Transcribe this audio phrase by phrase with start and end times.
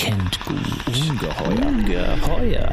[0.00, 0.56] kennt gut.
[0.86, 2.16] Ungeheuer.
[2.16, 2.72] Geheuer.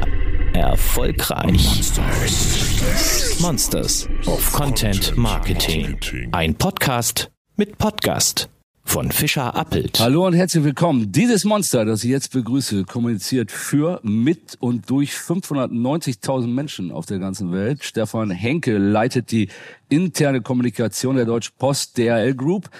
[0.54, 1.62] Erfolgreich.
[1.62, 3.38] Monsters.
[3.40, 5.98] Monsters of Content Marketing.
[6.32, 8.48] Ein Podcast mit Podcast
[8.82, 10.00] von Fischer Appelt.
[10.00, 11.12] Hallo und herzlich willkommen.
[11.12, 17.18] Dieses Monster, das ich jetzt begrüße, kommuniziert für, mit und durch 590.000 Menschen auf der
[17.18, 17.84] ganzen Welt.
[17.84, 19.50] Stefan Henke leitet die
[19.90, 22.70] interne Kommunikation der Deutschen Post DRL Group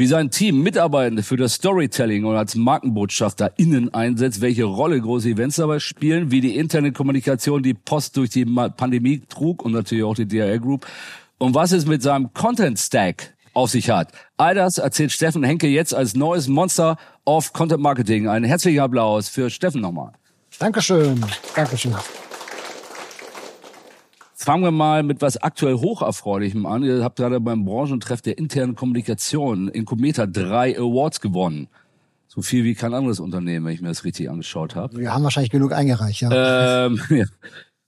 [0.00, 5.28] wie sein Team Mitarbeitende für das Storytelling und als Markenbotschafter innen einsetzt, welche Rolle große
[5.28, 10.04] Events dabei spielen, wie die interne Kommunikation die Post durch die Pandemie trug und natürlich
[10.04, 10.86] auch die DRL Group
[11.36, 14.10] und was es mit seinem Content Stack auf sich hat.
[14.38, 18.26] All das erzählt Steffen Henke jetzt als neues Monster of Content Marketing.
[18.26, 20.12] Ein herzlicher Applaus für Steffen nochmal.
[20.58, 21.22] Dankeschön.
[21.54, 21.94] Dankeschön.
[24.42, 26.82] Fangen wir mal mit was aktuell Hocherfreulichem an.
[26.82, 31.68] Ihr habt gerade beim Branchentreff der internen Kommunikation in Cometa drei Awards gewonnen.
[32.26, 34.96] So viel wie kein anderes Unternehmen, wenn ich mir das richtig angeschaut habe.
[34.96, 36.86] Wir haben wahrscheinlich genug eingereicht, ja.
[36.86, 37.26] Ähm, ja.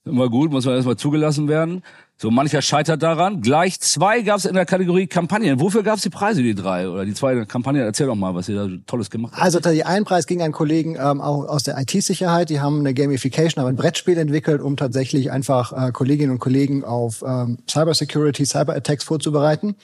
[0.05, 1.81] Immer gut, muss man erstmal zugelassen werden.
[2.17, 3.41] So mancher scheitert daran.
[3.41, 5.61] Gleich zwei gab es in der Kategorie Kampagnen.
[5.61, 7.83] Wofür gab es die Preise, die drei oder die zwei Kampagnen?
[7.83, 9.41] Erzähl doch mal, was ihr da Tolles gemacht habt.
[9.41, 12.49] Also der ein Preis ging an Kollegen ähm, auch aus der IT-Sicherheit.
[12.49, 16.83] Die haben eine Gamification, aber ein Brettspiel entwickelt, um tatsächlich einfach äh, Kolleginnen und Kollegen
[16.83, 19.75] auf ähm, Cybersecurity, Cyberattacks vorzubereiten.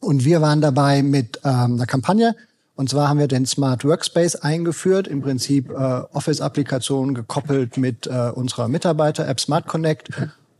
[0.00, 2.34] Und wir waren dabei mit ähm, einer Kampagne.
[2.76, 8.30] Und zwar haben wir den Smart Workspace eingeführt, im Prinzip äh, Office-Applikationen gekoppelt mit äh,
[8.34, 10.10] unserer Mitarbeiter-App Smart Connect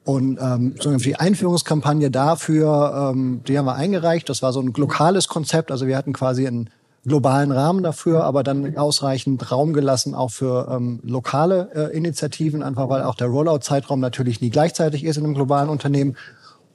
[0.06, 4.28] und ähm, so die Einführungskampagne dafür, ähm, die haben wir eingereicht.
[4.28, 5.72] Das war so ein lokales Konzept.
[5.72, 6.70] Also wir hatten quasi einen
[7.04, 12.88] globalen Rahmen dafür, aber dann ausreichend Raum gelassen auch für ähm, lokale äh, Initiativen, einfach
[12.88, 16.16] weil auch der Rollout-Zeitraum natürlich nie gleichzeitig ist in einem globalen Unternehmen.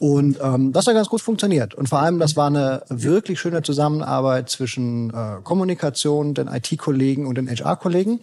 [0.01, 1.75] Und ähm, das hat ganz gut funktioniert.
[1.75, 7.35] Und vor allem, das war eine wirklich schöne Zusammenarbeit zwischen äh, Kommunikation, den IT-Kollegen und
[7.35, 8.19] den HR-Kollegen.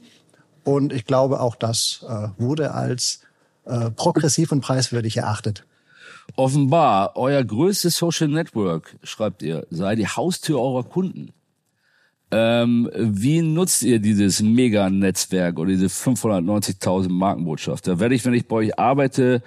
[0.65, 3.21] Und ich glaube, auch das äh, wurde als
[3.65, 5.67] äh, progressiv und preiswürdig erachtet.
[6.35, 11.31] Offenbar, euer größtes Social Network, schreibt ihr, sei die Haustür eurer Kunden.
[12.33, 18.01] Ähm, wie nutzt ihr dieses Mega-Netzwerk oder diese 590.000 Markenbotschafter?
[18.01, 19.45] Werde ich, wenn ich bei euch arbeite,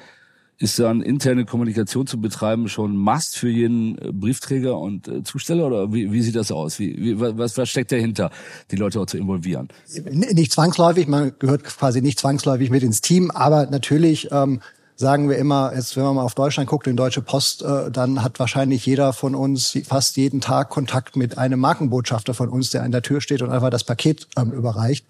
[0.61, 5.67] ist dann interne Kommunikation zu betreiben schon Must für jeden äh, Briefträger und äh, Zusteller
[5.67, 6.79] oder wie, wie sieht das aus?
[6.79, 8.31] Wie, wie, was, was steckt dahinter,
[8.69, 9.69] die Leute auch zu involvieren?
[10.11, 14.61] Nicht zwangsläufig, man gehört quasi nicht zwangsläufig mit ins Team, aber natürlich ähm,
[14.95, 18.23] sagen wir immer, jetzt, wenn man mal auf Deutschland guckt, in Deutsche Post, äh, dann
[18.23, 22.83] hat wahrscheinlich jeder von uns fast jeden Tag Kontakt mit einem Markenbotschafter von uns, der
[22.83, 25.05] an der Tür steht und einfach das Paket ähm, überreicht.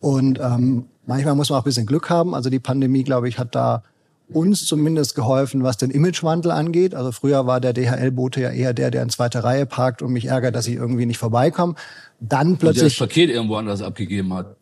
[0.00, 2.34] Und ähm, manchmal muss man auch ein bisschen Glück haben.
[2.34, 3.82] Also die Pandemie, glaube ich, hat da
[4.32, 6.94] uns zumindest geholfen, was den Imagewandel angeht.
[6.94, 10.26] Also früher war der DHL-Bote ja eher der, der in zweiter Reihe parkt und mich
[10.26, 11.74] ärgert, dass ich irgendwie nicht vorbeikomme.
[12.20, 12.68] Dann plötzlich.
[12.68, 14.57] Und der das Paket irgendwo anders abgegeben hat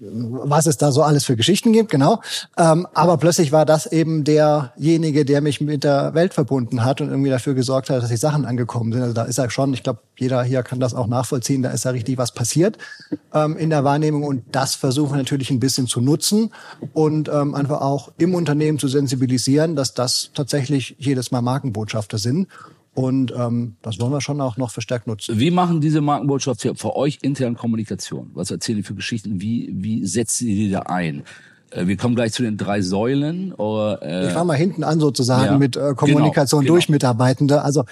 [0.00, 2.20] was es da so alles für Geschichten gibt, genau.
[2.58, 7.08] Ähm, aber plötzlich war das eben derjenige, der mich mit der Welt verbunden hat und
[7.08, 9.02] irgendwie dafür gesorgt hat, dass die Sachen angekommen sind.
[9.02, 11.84] Also da ist ja schon, ich glaube, jeder hier kann das auch nachvollziehen, da ist
[11.84, 12.78] ja richtig was passiert
[13.32, 16.50] ähm, in der Wahrnehmung und das versuchen wir natürlich ein bisschen zu nutzen
[16.92, 22.48] und ähm, einfach auch im Unternehmen zu sensibilisieren, dass das tatsächlich jedes Mal Markenbotschafter sind
[22.94, 25.38] und ähm, das wollen wir schon auch noch verstärkt nutzen.
[25.38, 28.30] Wie machen diese Markenbotschafter für euch intern Kommunikation?
[28.34, 29.40] Was erzählen die für Geschichten?
[29.40, 31.24] Wie, wie setzen die die da ein?
[31.70, 33.52] Äh, wir kommen gleich zu den drei Säulen.
[33.52, 36.94] Oder, äh, ich fange mal hinten an sozusagen ja, mit äh, Kommunikation genau, durch genau.
[36.94, 37.62] Mitarbeitende.
[37.62, 37.84] Also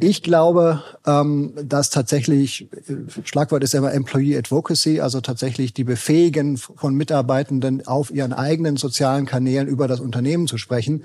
[0.00, 2.94] ich glaube, ähm, dass tatsächlich, äh,
[3.24, 8.76] Schlagwort ist ja immer Employee Advocacy, also tatsächlich die Befähigen von Mitarbeitenden auf ihren eigenen
[8.76, 11.04] sozialen Kanälen über das Unternehmen zu sprechen,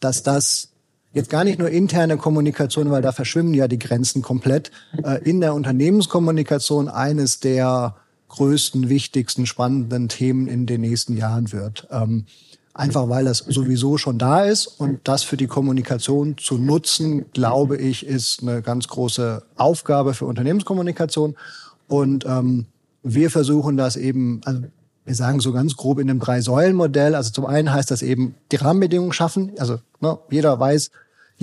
[0.00, 0.71] dass das
[1.14, 4.70] Jetzt gar nicht nur interne Kommunikation, weil da verschwimmen ja die Grenzen komplett.
[5.04, 7.96] Äh, in der Unternehmenskommunikation eines der
[8.28, 11.86] größten, wichtigsten, spannenden Themen in den nächsten Jahren wird.
[11.90, 12.24] Ähm,
[12.72, 17.76] einfach weil das sowieso schon da ist und das für die Kommunikation zu nutzen, glaube
[17.76, 21.36] ich, ist eine ganz große Aufgabe für Unternehmenskommunikation.
[21.88, 22.66] Und ähm,
[23.02, 24.62] wir versuchen das eben, also
[25.04, 27.14] wir sagen so ganz grob in dem Drei-Säulen-Modell.
[27.14, 29.52] Also zum einen heißt das eben die Rahmenbedingungen schaffen.
[29.58, 30.90] Also ne, jeder weiß,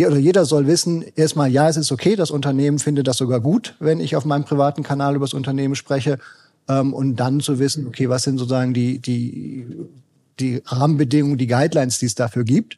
[0.07, 3.75] oder jeder soll wissen, erstmal, ja, es ist okay, das Unternehmen findet das sogar gut,
[3.79, 6.19] wenn ich auf meinem privaten Kanal über das Unternehmen spreche.
[6.67, 9.65] Ähm, und dann zu wissen, okay, was sind sozusagen die, die,
[10.39, 12.77] die Rahmenbedingungen, die Guidelines, die es dafür gibt.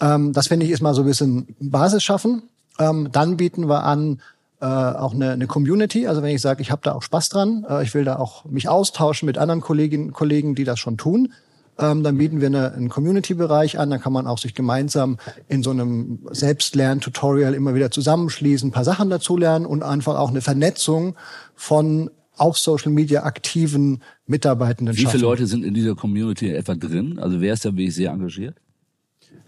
[0.00, 2.42] Ähm, das finde ich ist mal so ein bisschen Basis schaffen.
[2.78, 4.20] Ähm, dann bieten wir an,
[4.60, 6.06] äh, auch eine, eine Community.
[6.06, 8.44] Also wenn ich sage, ich habe da auch Spaß dran, äh, ich will da auch
[8.44, 11.32] mich austauschen mit anderen Kolleginnen und Kollegen, die das schon tun,
[11.78, 13.90] ähm, dann bieten wir eine, einen Community-Bereich an.
[13.90, 15.18] Dann kann man auch sich gemeinsam
[15.48, 20.40] in so einem Selbstlern-Tutorial immer wieder zusammenschließen, ein paar Sachen dazulernen und einfach auch eine
[20.40, 21.16] Vernetzung
[21.54, 27.18] von auf Social Media aktiven Mitarbeitenden Wie viele Leute sind in dieser Community etwa drin?
[27.18, 28.56] Also wer ist da wirklich sehr engagiert?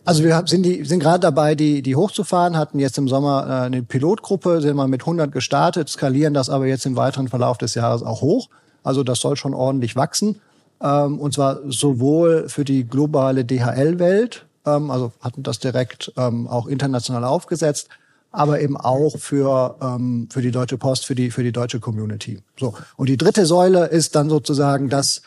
[0.05, 2.57] Also wir sind die sind gerade dabei, die die hochzufahren.
[2.57, 6.67] Hatten jetzt im Sommer äh, eine Pilotgruppe, sind mal mit 100 gestartet, skalieren das aber
[6.67, 8.49] jetzt im weiteren Verlauf des Jahres auch hoch.
[8.83, 10.41] Also das soll schon ordentlich wachsen.
[10.83, 16.67] Ähm, und zwar sowohl für die globale DHL-Welt, ähm, also hatten das direkt ähm, auch
[16.67, 17.89] international aufgesetzt,
[18.33, 22.41] aber eben auch für ähm, für die Deutsche Post, für die für die deutsche Community.
[22.59, 25.23] So und die dritte Säule ist dann sozusagen das,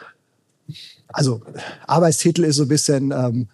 [1.07, 1.42] also
[1.88, 3.48] Arbeitstitel ist so ein bisschen ähm,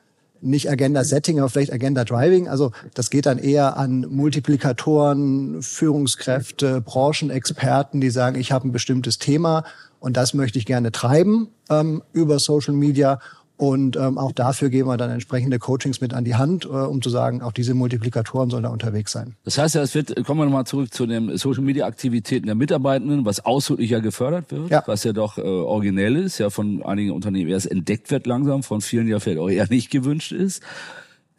[0.44, 2.47] nicht Agenda Setting, aber vielleicht Agenda Driving.
[2.47, 9.19] Also das geht dann eher an Multiplikatoren, Führungskräfte, Branchenexperten, die sagen, ich habe ein bestimmtes
[9.19, 9.63] Thema
[10.01, 13.19] und das möchte ich gerne treiben ähm, über Social Media
[13.62, 17.00] und ähm, auch dafür geben wir dann entsprechende Coachings mit an die Hand, äh, um
[17.00, 19.36] zu sagen, auch diese Multiplikatoren sollen da unterwegs sein.
[19.44, 22.56] Das heißt ja, es wird, kommen wir nochmal zurück zu den Social Media Aktivitäten der
[22.56, 24.81] Mitarbeitenden, was ausdrücklich ja gefördert wird, ja.
[24.88, 28.81] was ja doch äh, originell ist, ja von einigen Unternehmen erst entdeckt wird langsam, von
[28.81, 30.63] vielen ja vielleicht auch eher nicht gewünscht ist.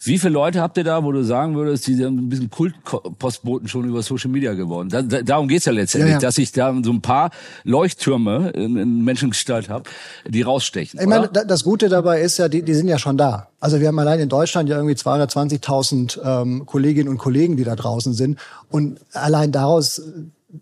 [0.04, 3.68] Wie viele Leute habt ihr da, wo du sagen würdest, die sind ein bisschen Kultpostboten
[3.68, 4.88] schon über Social Media geworden?
[4.88, 6.20] Da, da, darum geht's ja letztendlich, ja, ja.
[6.20, 7.30] dass ich da so ein paar
[7.62, 9.88] Leuchttürme in, in Menschengestalt habe,
[10.26, 10.98] die rausstechen.
[11.00, 13.48] Ich meine, das Gute dabei ist ja, die, die sind ja schon da.
[13.60, 17.76] Also wir haben allein in Deutschland ja irgendwie 220.000 ähm, Kolleginnen und Kollegen, die da
[17.76, 18.40] draußen sind.
[18.70, 20.02] Und allein daraus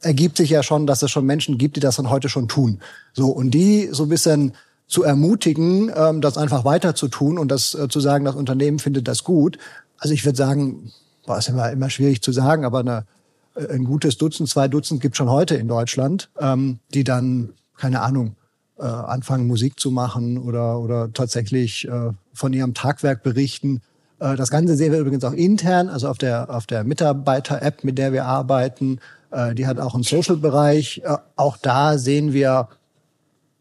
[0.03, 2.81] ergibt sich ja schon, dass es schon Menschen gibt, die das dann heute schon tun.
[3.15, 4.53] So und die so ein bisschen
[4.91, 8.81] zu ermutigen, ähm, das einfach weiter zu tun und das äh, zu sagen, das Unternehmen
[8.81, 9.57] findet das gut.
[9.99, 10.93] Also ich würde sagen,
[11.27, 13.07] war es immer, immer schwierig zu sagen, aber eine,
[13.55, 18.03] äh, ein gutes Dutzend, zwei Dutzend gibt schon heute in Deutschland, ähm, die dann, keine
[18.03, 18.35] Ahnung,
[18.79, 23.83] äh, anfangen Musik zu machen oder, oder tatsächlich äh, von ihrem Tagwerk berichten.
[24.19, 27.97] Äh, das Ganze sehen wir übrigens auch intern, also auf der, auf der Mitarbeiter-App, mit
[27.97, 28.99] der wir arbeiten.
[29.31, 31.03] Äh, die hat auch einen Social-Bereich.
[31.05, 32.69] Äh, auch da sehen wir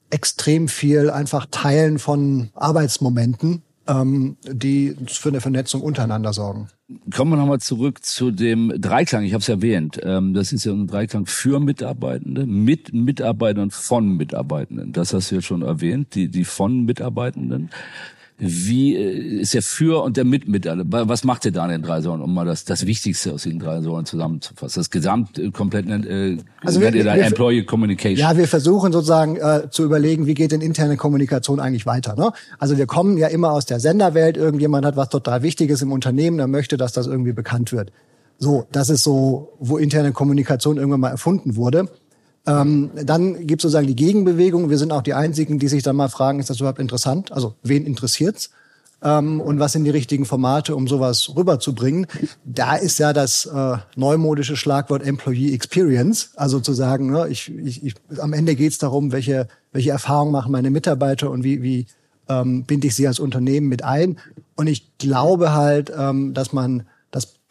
[0.09, 6.69] extrem viel einfach Teilen von Arbeitsmomenten, ähm, die für eine Vernetzung untereinander sorgen.
[7.13, 9.23] Kommen wir nochmal zurück zu dem Dreiklang.
[9.23, 9.99] Ich habe es erwähnt.
[10.03, 14.93] Ähm, das ist ja ein Dreiklang für Mitarbeitende, mit Mitarbeitern, von Mitarbeitenden.
[14.93, 17.69] Das hast du ja schon erwähnt, die, die von Mitarbeitenden.
[18.39, 21.09] Wie äh, ist der Für- und der Mit-Mitarbeiter?
[21.09, 23.59] Was macht ihr da in den drei Säulen, um mal das, das Wichtigste aus den
[23.59, 24.79] drei Säulen zusammenzufassen?
[24.79, 28.17] Das Gesamt äh, komplett äh, also wir, ihr da wir, Employee Communication.
[28.17, 32.15] Ja, wir versuchen sozusagen äh, zu überlegen, wie geht denn interne Kommunikation eigentlich weiter.
[32.15, 32.31] Ne?
[32.59, 34.37] Also wir kommen ja immer aus der Senderwelt.
[34.37, 37.91] Irgendjemand hat was total Wichtiges im Unternehmen, der möchte, dass das irgendwie bekannt wird.
[38.37, 41.89] So, das ist so, wo interne Kommunikation irgendwann mal erfunden wurde.
[42.47, 44.69] Ähm, dann gibt es sozusagen die Gegenbewegung.
[44.69, 47.31] Wir sind auch die Einzigen, die sich dann mal fragen, ist das überhaupt interessant?
[47.31, 48.51] Also wen interessiert's?
[49.01, 52.07] Ähm, und was sind die richtigen Formate, um sowas rüberzubringen?
[52.43, 56.31] Da ist ja das äh, neumodische Schlagwort Employee Experience.
[56.35, 60.31] Also zu sagen, ne, ich, ich, ich, am Ende geht es darum, welche, welche Erfahrungen
[60.31, 61.87] machen meine Mitarbeiter und wie, wie
[62.27, 64.17] ähm, binde ich sie als Unternehmen mit ein.
[64.55, 66.83] Und ich glaube halt, ähm, dass man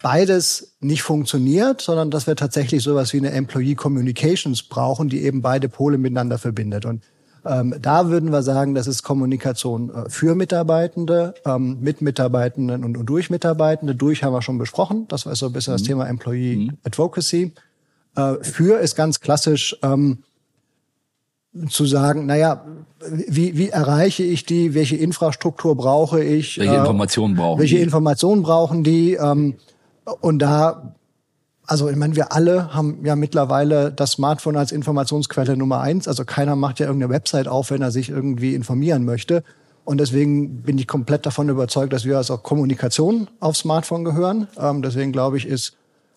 [0.01, 5.43] beides nicht funktioniert, sondern dass wir tatsächlich sowas wie eine Employee Communications brauchen, die eben
[5.43, 6.85] beide Pole miteinander verbindet.
[6.85, 7.03] Und
[7.45, 12.97] ähm, da würden wir sagen, das ist Kommunikation äh, für Mitarbeitende, ähm, mit Mitarbeitenden und,
[12.97, 13.95] und, durch Mitarbeitende.
[13.95, 15.07] Durch haben wir schon besprochen.
[15.09, 15.79] Das war so ein bisschen mhm.
[15.79, 16.79] das Thema Employee mhm.
[16.85, 17.53] Advocacy.
[18.17, 20.19] Äh, für ist ganz klassisch ähm,
[21.71, 22.65] zu sagen, naja,
[23.09, 24.75] wie, wie erreiche ich die?
[24.75, 26.59] Welche Infrastruktur brauche ich?
[26.59, 27.83] Welche äh, Informationen brauchen Welche die?
[27.83, 29.15] Informationen brauchen die?
[29.15, 29.55] Ähm,
[30.21, 30.95] und da,
[31.67, 36.09] also ich meine, wir alle haben ja mittlerweile das Smartphone als Informationsquelle Nummer eins.
[36.09, 39.45] Also keiner macht ja irgendeine Website auf, wenn er sich irgendwie informieren möchte.
[39.85, 44.49] Und deswegen bin ich komplett davon überzeugt, dass wir als auch Kommunikation aufs Smartphone gehören.
[44.59, 45.77] Ähm, deswegen glaube ich, ist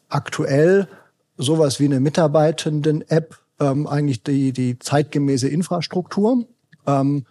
[0.10, 0.88] aktuell
[1.38, 6.46] sowas wie eine Mitarbeitenden-App ähm, eigentlich die, die zeitgemäße Infrastruktur.
[6.86, 7.26] Ähm,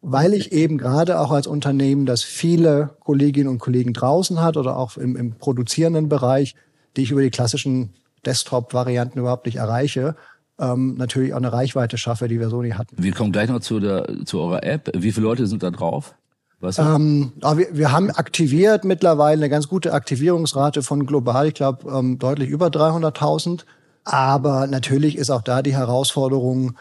[0.00, 4.76] weil ich eben gerade auch als Unternehmen, das viele Kolleginnen und Kollegen draußen hat oder
[4.76, 6.54] auch im, im produzierenden Bereich,
[6.96, 10.16] die ich über die klassischen Desktop-Varianten überhaupt nicht erreiche,
[10.58, 12.96] ähm, natürlich auch eine Reichweite schaffe, die wir so nie hatten.
[12.98, 14.90] Wir kommen gleich noch zu, der, zu eurer App.
[14.96, 16.14] Wie viele Leute sind da drauf?
[16.60, 21.90] Was ähm, wir, wir haben aktiviert mittlerweile eine ganz gute Aktivierungsrate von global, ich glaube
[21.90, 23.64] ähm, deutlich über 300.000.
[24.04, 26.76] Aber natürlich ist auch da die Herausforderung,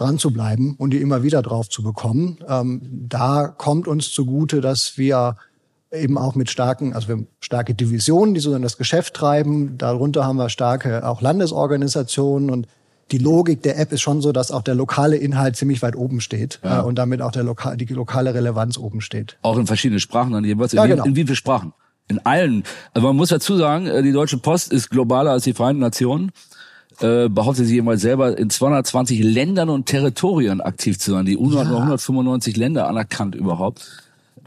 [0.00, 2.38] dran zu bleiben und die immer wieder drauf zu bekommen.
[2.48, 5.36] Ähm, da kommt uns zugute, dass wir
[5.92, 9.76] eben auch mit starken, also wir haben starke Divisionen, die so das Geschäft treiben.
[9.76, 12.66] Darunter haben wir starke auch Landesorganisationen und
[13.10, 16.20] die Logik der App ist schon so, dass auch der lokale Inhalt ziemlich weit oben
[16.20, 16.80] steht ja.
[16.80, 19.36] äh, und damit auch der lokal, die lokale Relevanz oben steht.
[19.42, 20.72] Auch in verschiedenen Sprachen dann jeweils.
[20.72, 21.04] Ja, in, genau.
[21.04, 21.72] in wie vielen Sprachen?
[22.08, 22.64] In allen.
[22.92, 26.32] Also man muss dazu sagen, äh, die Deutsche Post ist globaler als die Vereinten Nationen.
[27.00, 31.26] Äh, behauptet sie jemals selber, in 220 Ländern und Territorien aktiv zu sein.
[31.26, 31.60] Die UNO ja.
[31.60, 33.86] hat nur 195 Länder anerkannt überhaupt.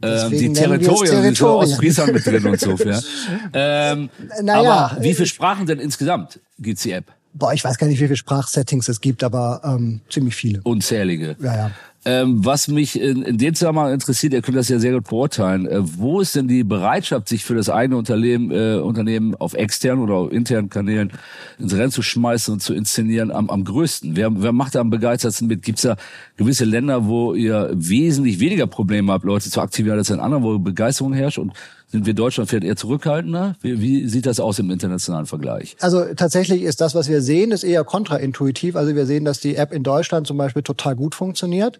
[0.01, 2.71] Ähm, die Territorien, sind so Ostfriesland mit drin und so.
[2.71, 2.99] Ja.
[3.53, 4.09] Ähm,
[4.41, 7.05] naja, aber wie viele Sprachen denn insgesamt gibt's die App?
[7.33, 10.61] Boah, ich weiß gar nicht, wie viele Sprachsettings es gibt, aber ähm, ziemlich viele.
[10.63, 11.35] Unzählige.
[11.39, 11.71] Ja, ja.
[12.05, 15.65] Ähm, was mich in, in dem Zusammenhang interessiert, ihr könnt das ja sehr gut beurteilen,
[15.65, 20.03] äh, wo ist denn die Bereitschaft, sich für das eigene Unternehmen, äh, Unternehmen auf externen
[20.03, 21.13] oder auf internen Kanälen
[21.59, 24.17] ins Rennen zu schmeißen und zu inszenieren am, am größten?
[24.17, 25.61] Wer, wer macht da am begeistertsten mit?
[25.61, 25.95] Gibt es da
[26.35, 30.59] gewisse Länder, wo ihr wesentlich weniger Probleme habt, Leute zu aktivieren als in anderen, wo
[30.59, 31.37] Begeisterung herrscht?
[31.37, 31.53] Und
[31.87, 33.55] sind wir Deutschland vielleicht eher zurückhaltender?
[33.61, 35.77] Wie, wie sieht das aus im internationalen Vergleich?
[35.79, 38.75] Also tatsächlich ist das, was wir sehen, ist eher kontraintuitiv.
[38.75, 41.79] Also wir sehen, dass die App in Deutschland zum Beispiel total gut funktioniert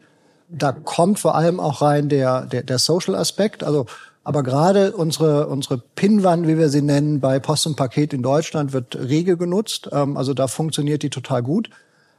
[0.54, 3.64] da kommt vor allem auch rein der, der, der Social-Aspekt.
[3.64, 3.86] Also,
[4.24, 8.72] aber gerade unsere, unsere Pinwand, wie wir sie nennen, bei Post und Paket in Deutschland
[8.72, 9.90] wird rege genutzt.
[9.92, 11.70] Ähm, also da funktioniert die total gut.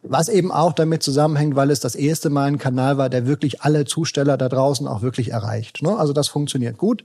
[0.02, 3.62] Was eben auch damit zusammenhängt, weil es das erste Mal ein Kanal war, der wirklich
[3.62, 5.82] alle Zusteller da draußen auch wirklich erreicht.
[5.82, 5.96] Ne?
[5.96, 7.04] Also das funktioniert gut.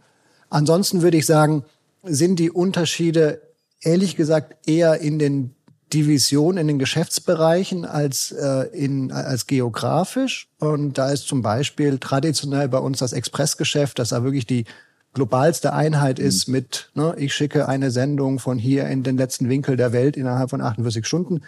[0.50, 1.64] Ansonsten würde ich sagen,
[2.04, 3.42] sind die Unterschiede
[3.82, 5.56] ehrlich gesagt eher in den
[5.94, 10.50] Division in den Geschäftsbereichen als, äh, in, als geografisch.
[10.60, 14.66] Und da ist zum Beispiel traditionell bei uns das Expressgeschäft, das da wirklich die
[15.14, 16.54] globalste Einheit ist mhm.
[16.54, 20.52] mit, ne, ich schicke eine Sendung von hier in den letzten Winkel der Welt innerhalb
[20.52, 21.42] von 48 Stunden.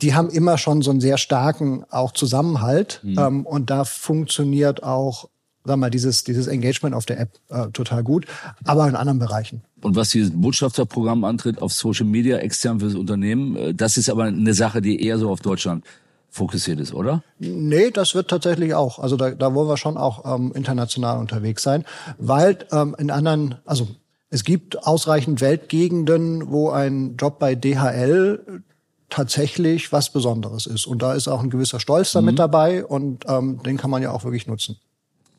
[0.00, 3.00] Die haben immer schon so einen sehr starken auch Zusammenhalt.
[3.02, 3.18] Mhm.
[3.18, 5.28] Ähm, und da funktioniert auch
[5.64, 8.26] sag mal, dieses, dieses Engagement auf der App äh, total gut,
[8.64, 9.62] aber in anderen Bereichen.
[9.82, 14.24] Und was dieses Botschafterprogramm antritt auf Social Media extern fürs Unternehmen, äh, das ist aber
[14.24, 15.84] eine Sache, die eher so auf Deutschland
[16.30, 17.22] fokussiert ist, oder?
[17.38, 18.98] Nee, das wird tatsächlich auch.
[18.98, 21.84] Also da, da wollen wir schon auch ähm, international unterwegs sein,
[22.18, 23.88] weil ähm, in anderen, also
[24.30, 28.62] es gibt ausreichend Weltgegenden, wo ein Job bei DHL
[29.10, 30.86] tatsächlich was Besonderes ist.
[30.86, 32.36] Und da ist auch ein gewisser Stolz damit mhm.
[32.36, 34.78] dabei und ähm, den kann man ja auch wirklich nutzen.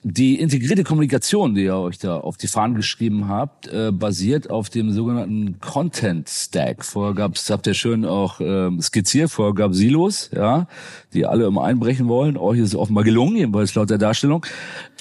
[0.04, 4.72] Die integrierte Kommunikation, die ihr euch da auf die Fahnen geschrieben habt, äh, basiert auf
[4.72, 6.84] dem sogenannten Content Stack.
[6.84, 10.66] Vorher gab's, habt ihr schön auch äh, skizziert, vorher gab Silos, ja,
[11.14, 12.36] die alle immer einbrechen wollen.
[12.36, 14.44] Euch ist es offenbar gelungen, jedenfalls laut der Darstellung.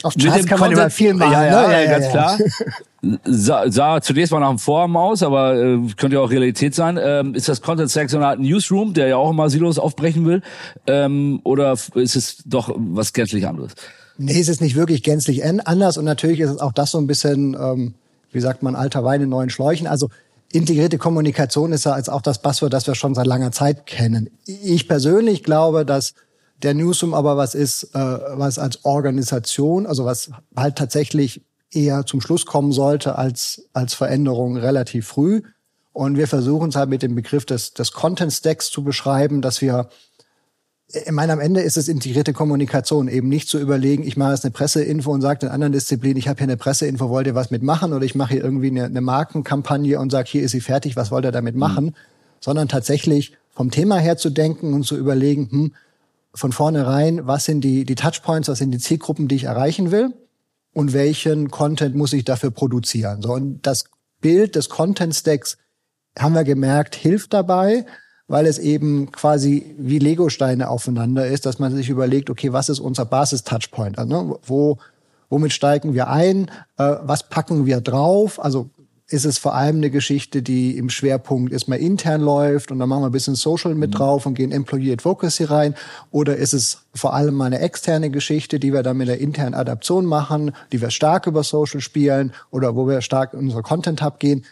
[0.02, 1.72] Auf Charts kann Content, man immer viel machen, ja, ja, ne?
[1.72, 2.38] ja, ja ganz klar.
[3.24, 6.98] Sah, sah zunächst mal nach einem Vorhaben aus, aber äh, könnte ja auch Realität sein.
[7.02, 10.26] Ähm, ist das Content Stack so eine Art Newsroom, der ja auch immer Silos aufbrechen
[10.26, 10.42] will?
[10.86, 13.74] Ähm, oder ist es doch was gänzlich anderes?
[14.22, 17.06] Nee, es ist nicht wirklich gänzlich anders und natürlich ist es auch das so ein
[17.06, 17.94] bisschen, ähm,
[18.32, 19.86] wie sagt man, alter Wein in neuen Schläuchen.
[19.86, 20.10] Also
[20.52, 24.28] integrierte Kommunikation ist ja als auch das Passwort, das wir schon seit langer Zeit kennen.
[24.44, 26.12] Ich persönlich glaube, dass
[26.62, 31.40] der Newsroom aber was ist, äh, was als Organisation, also was halt tatsächlich
[31.72, 35.40] eher zum Schluss kommen sollte als, als Veränderung relativ früh.
[35.94, 39.62] Und wir versuchen es halt mit dem Begriff des, des Content Stacks zu beschreiben, dass
[39.62, 39.88] wir
[40.92, 44.44] ich meine, am Ende ist es integrierte Kommunikation, eben nicht zu überlegen, ich mache jetzt
[44.44, 47.50] eine Presseinfo und sage in anderen Disziplinen, ich habe hier eine Presseinfo, wollt ihr was
[47.50, 47.92] mitmachen?
[47.92, 51.10] Oder ich mache hier irgendwie eine, eine Markenkampagne und sage, hier ist sie fertig, was
[51.10, 51.60] wollt ihr damit mhm.
[51.60, 51.84] machen?
[51.86, 51.94] Mhm.
[52.40, 55.74] Sondern tatsächlich vom Thema her zu denken und zu überlegen, hm,
[56.32, 60.14] von vornherein, was sind die, die Touchpoints, was sind die Zielgruppen, die ich erreichen will
[60.72, 63.22] und welchen Content muss ich dafür produzieren.
[63.22, 63.84] So, und das
[64.20, 65.56] Bild des Content Stacks
[66.18, 67.84] haben wir gemerkt, hilft dabei,
[68.30, 72.78] weil es eben quasi wie Legosteine aufeinander ist, dass man sich überlegt, okay, was ist
[72.78, 73.98] unser Basis-Touchpoint?
[73.98, 74.78] Also, ne, wo,
[75.28, 76.48] womit steigen wir ein?
[76.78, 78.42] Äh, was packen wir drauf?
[78.42, 78.70] Also
[79.08, 83.02] ist es vor allem eine Geschichte, die im Schwerpunkt erstmal intern läuft und dann machen
[83.02, 83.94] wir ein bisschen Social mit mhm.
[83.94, 85.74] drauf und gehen Employee Advocacy rein?
[86.12, 89.54] Oder ist es vor allem mal eine externe Geschichte, die wir dann mit der internen
[89.54, 94.02] Adaption machen, die wir stark über Social spielen oder wo wir stark in unsere Content
[94.02, 94.44] Hub gehen?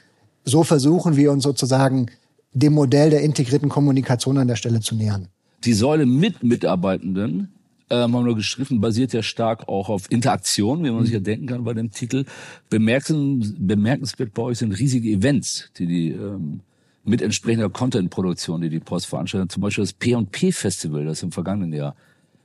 [0.44, 2.10] So versuchen wir uns sozusagen
[2.52, 5.28] dem Modell der integrierten Kommunikation an der Stelle zu nähern.
[5.64, 7.52] Die Säule mit Mitarbeitenden,
[7.90, 11.46] ähm, haben wir geschrieben, basiert ja stark auch auf Interaktion, wie man sich ja denken
[11.46, 12.24] kann bei dem Titel.
[12.68, 16.60] Bemerken, bemerkenswert bei euch sind riesige Events, die die ähm,
[17.04, 19.52] mit entsprechender Content-Produktion, die die Post veranstaltet.
[19.52, 21.96] Zum Beispiel das P&P-Festival, das im vergangenen Jahr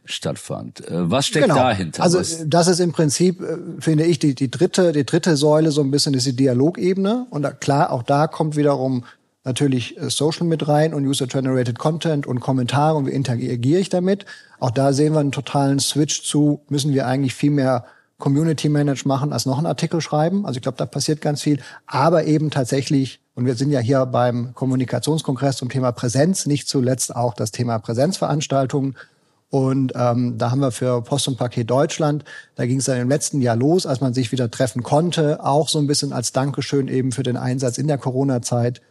[0.06, 0.88] stattfand.
[0.88, 1.56] Äh, was steckt genau.
[1.56, 2.04] dahinter?
[2.04, 5.82] Also das ist im Prinzip, äh, finde ich, die, die dritte, die dritte Säule so
[5.82, 7.28] ein bisschen ist die Dialogebene.
[7.30, 9.04] Und da, klar, auch da kommt wiederum
[9.44, 14.26] natürlich äh, Social mit rein und User-Generated Content und Kommentare und wie interagiere ich damit.
[14.60, 17.86] Auch da sehen wir einen totalen Switch zu, müssen wir eigentlich viel mehr
[18.20, 20.46] Community Manage machen, als noch einen Artikel schreiben.
[20.46, 21.60] Also ich glaube, da passiert ganz viel.
[21.88, 27.16] Aber eben tatsächlich, und wir sind ja hier beim Kommunikationskongress zum Thema Präsenz, nicht zuletzt
[27.16, 28.96] auch das Thema Präsenzveranstaltungen.
[29.50, 32.24] Und ähm, da haben wir für Post und Paket Deutschland,
[32.56, 35.68] da ging es dann im letzten Jahr los, als man sich wieder treffen konnte, auch
[35.68, 38.82] so ein bisschen als Dankeschön eben für den Einsatz in der Corona-Zeit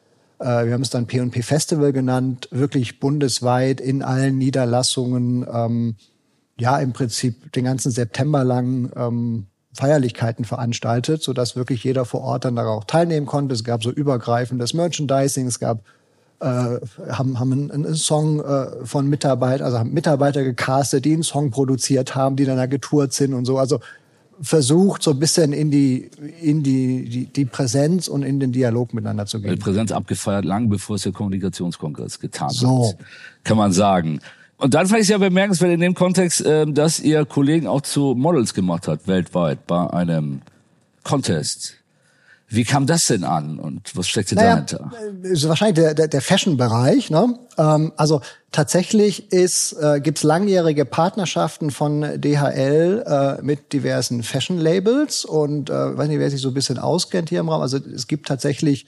[0.44, 5.96] wir haben es dann P&P Festival genannt, wirklich bundesweit in allen Niederlassungen, ähm,
[6.58, 12.20] ja im Prinzip den ganzen September lang ähm, Feierlichkeiten veranstaltet, so dass wirklich jeder vor
[12.22, 13.54] Ort dann darauf teilnehmen konnte.
[13.54, 15.82] Es gab so übergreifendes Merchandising, es gab
[16.40, 16.80] äh,
[17.11, 21.50] haben, haben einen, einen Song äh, von Mitarbeitern, also haben Mitarbeiter gecastet, die einen Song
[21.50, 23.58] produziert haben, die dann da getourt sind und so.
[23.58, 23.78] Also
[24.42, 28.92] versucht, so ein bisschen in die, in die, die, die Präsenz und in den Dialog
[28.92, 29.50] miteinander zu gehen.
[29.50, 32.88] Die Präsenz abgefeiert, lang bevor es der Kommunikationskongress getan so.
[32.88, 32.96] hat,
[33.44, 34.20] kann man sagen.
[34.56, 37.82] Und dann fand ich es ja bemerkenswert in dem Kontext, äh, dass ihr Kollegen auch
[37.82, 40.42] zu Models gemacht hat, weltweit, bei einem
[41.04, 41.81] Contest.
[42.52, 44.92] Wie kam das denn an und was steckt naja, dahinter?
[45.23, 47.09] Ist wahrscheinlich der, der, der Fashion-Bereich.
[47.09, 47.38] Ne?
[47.56, 55.71] Ähm, also tatsächlich ist äh, gibt's langjährige Partnerschaften von DHL äh, mit diversen Fashion-Labels und
[55.71, 57.62] äh, weiß nicht, wer sich so ein bisschen auskennt hier im Raum.
[57.62, 58.87] Also es gibt tatsächlich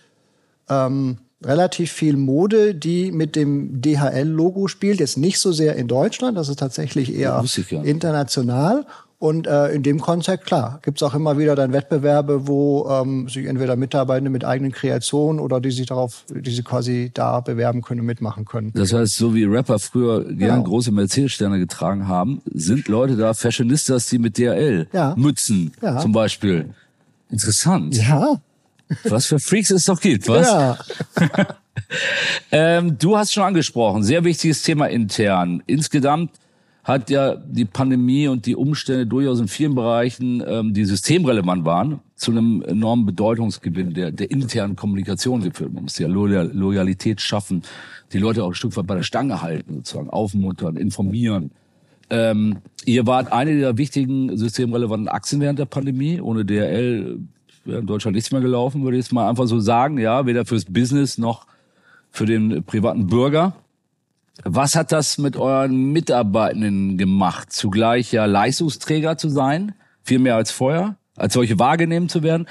[0.69, 5.01] ähm, relativ viel Mode, die mit dem DHL-Logo spielt.
[5.01, 7.43] Jetzt nicht so sehr in Deutschland, das ist tatsächlich eher
[7.83, 8.87] international.
[9.25, 13.47] Und äh, in dem Kontext, klar, gibt's auch immer wieder dann Wettbewerbe, wo ähm, sich
[13.47, 18.01] entweder Mitarbeitende mit eigenen Kreationen oder die sich darauf, die sie quasi da bewerben können
[18.01, 18.71] und mitmachen können.
[18.75, 20.63] Das heißt, so wie Rapper früher gern genau.
[20.65, 25.15] große Mercedes-Sterne getragen haben, sind Leute da Fashionistas, die mit DRL ja.
[25.17, 26.01] Mützen ja.
[26.01, 26.75] zum Beispiel.
[27.31, 27.97] Interessant.
[27.97, 28.43] Ja.
[29.05, 30.49] Was für Freaks es doch gibt, was?
[30.49, 30.79] Ja.
[32.53, 35.63] ähm, du hast schon angesprochen, sehr wichtiges Thema intern.
[35.65, 36.31] Insgesamt
[36.85, 42.01] hat ja die Pandemie und die Umstände durchaus in vielen Bereichen, ähm, die systemrelevant waren,
[42.15, 45.73] zu einem enormen Bedeutungsgewinn der, der internen Kommunikation geführt.
[45.73, 47.63] Man muss ja Loyalität schaffen,
[48.13, 51.51] die Leute auch ein Stück weit bei der Stange halten, sozusagen aufmuntern, informieren.
[52.11, 56.21] Ähm, ihr wart eine der wichtigen systemrelevanten Achsen während der Pandemie.
[56.21, 57.19] Ohne DRL
[57.65, 59.97] wäre in Deutschland nichts mehr gelaufen, würde ich jetzt mal einfach so sagen.
[59.97, 61.47] Ja, weder fürs Business noch
[62.11, 63.55] für den privaten Bürger.
[64.43, 67.53] Was hat das mit euren Mitarbeitenden gemacht?
[67.53, 72.49] Zugleich ja Leistungsträger zu sein, viel mehr als vorher, als solche wahrgenommen zu werden,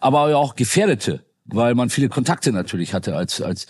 [0.00, 3.66] aber auch Gefährdete, weil man viele Kontakte natürlich hatte als als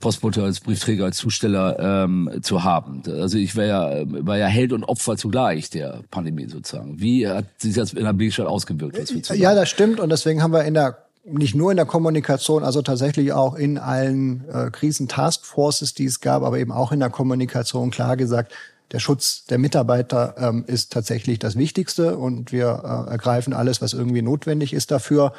[0.00, 3.02] Postbote, als Briefträger, als Zusteller ähm, zu haben.
[3.06, 7.00] Also ich war ja, war ja Held und Opfer zugleich der Pandemie sozusagen.
[7.00, 9.30] Wie hat sich das in der Blickstadt ausgewirkt?
[9.34, 12.82] ja, das stimmt und deswegen haben wir in der nicht nur in der Kommunikation, also
[12.82, 17.90] tatsächlich auch in allen äh, Krisen-Taskforces, die es gab, aber eben auch in der Kommunikation
[17.90, 18.52] klar gesagt,
[18.92, 23.94] der Schutz der Mitarbeiter ähm, ist tatsächlich das Wichtigste und wir äh, ergreifen alles, was
[23.94, 25.32] irgendwie notwendig ist dafür.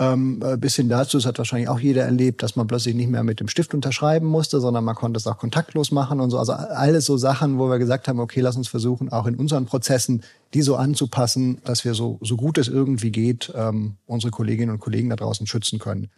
[0.00, 3.10] Ähm, äh, bis hin dazu, das hat wahrscheinlich auch jeder erlebt, dass man plötzlich nicht
[3.10, 6.38] mehr mit dem Stift unterschreiben musste, sondern man konnte es auch kontaktlos machen und so.
[6.38, 9.66] Also alles so Sachen, wo wir gesagt haben, okay, lass uns versuchen, auch in unseren
[9.66, 10.22] Prozessen
[10.54, 14.78] die so anzupassen, dass wir so, so gut es irgendwie geht, ähm, unsere Kolleginnen und
[14.78, 16.08] Kollegen da draußen schützen können.